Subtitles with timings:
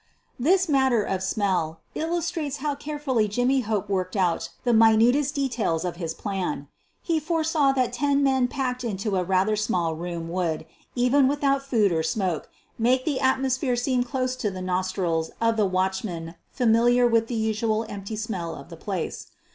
[0.49, 5.97] (This matter of smell illustrates how carefully Jimmy Hope worked out the minutest details of
[5.97, 6.67] his plan.
[7.03, 11.91] He foresaw that ten men packed into a rather small room would, even without food
[11.91, 17.05] or smoke, make the atmosphere seem close to the nos trils of the watchman familiar
[17.05, 19.27] with the usual empty smell of the place.